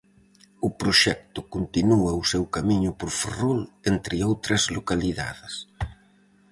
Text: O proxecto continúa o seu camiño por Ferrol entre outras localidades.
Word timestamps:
O 0.67 0.69
proxecto 0.81 1.39
continúa 1.55 2.11
o 2.21 2.23
seu 2.31 2.43
camiño 2.55 2.91
por 2.99 3.09
Ferrol 3.19 3.61
entre 3.91 4.15
outras 4.29 4.63
localidades. 4.77 5.53